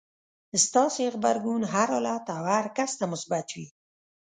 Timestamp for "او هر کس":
2.35-2.91